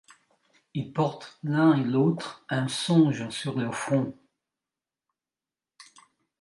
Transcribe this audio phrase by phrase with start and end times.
[0.73, 4.15] Ils portent l’un et l’autre un songe sur leur front;